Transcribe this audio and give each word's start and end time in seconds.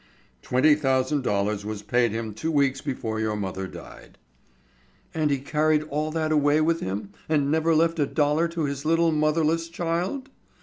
"Twenty 0.41 0.73
thousand 0.73 1.21
dollars 1.23 1.63
was 1.63 1.83
paid 1.83 2.11
him 2.11 2.33
two 2.33 2.49
weeks 2.51 2.81
before 2.81 3.19
your 3.19 3.35
mother 3.35 3.67
died." 3.67 4.17
"And 5.13 5.29
he 5.29 5.37
carried 5.37 5.83
all 5.83 6.09
that 6.09 6.31
away 6.31 6.59
with 6.59 6.79
him 6.79 7.11
and 7.29 7.51
never 7.51 7.75
left 7.75 7.99
a 7.99 8.07
dollar 8.07 8.47
to 8.47 8.63
his 8.63 8.83
little 8.83 9.11
motherless 9.11 9.69
child? 9.69 10.31